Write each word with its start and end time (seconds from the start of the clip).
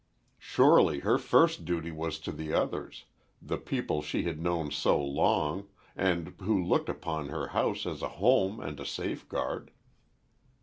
Surely, 0.39 1.01
her 1.01 1.19
first 1.19 1.63
duty 1.63 1.91
was 1.91 2.17
to 2.17 2.31
the 2.31 2.51
others—the 2.51 3.59
people 3.59 4.01
she 4.01 4.23
had 4.23 4.41
known 4.41 4.71
so 4.71 4.99
long, 4.99 5.67
and 5.95 6.33
who 6.39 6.59
looked 6.59 6.89
upon 6.89 7.29
her 7.29 7.49
house 7.49 7.85
as 7.85 8.01
a 8.01 8.09
home 8.17 8.59
and 8.59 8.79
a 8.79 8.85
safeguard. 8.87 9.69